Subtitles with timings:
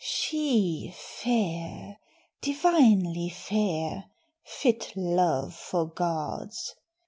[0.03, 1.99] "She fair,
[2.41, 4.05] divinely fair,
[4.43, 6.73] fit love for gods.